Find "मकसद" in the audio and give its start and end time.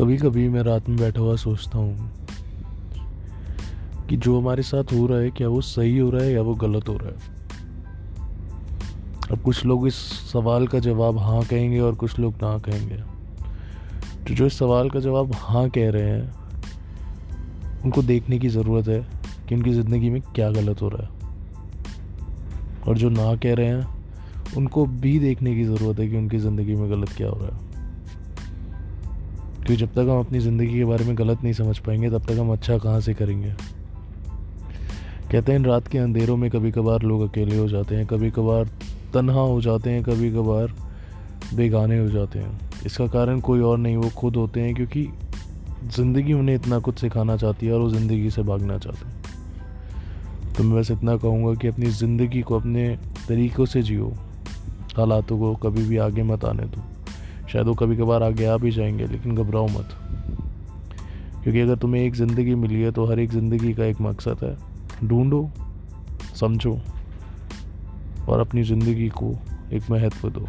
64.00-64.36